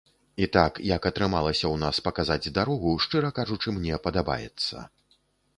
[0.43, 4.77] І так як атрымалася ў нас паказаць дарогу, шчыра кажучы, мне падабаецца.